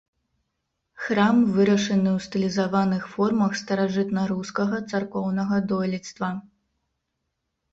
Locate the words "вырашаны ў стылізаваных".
1.57-3.03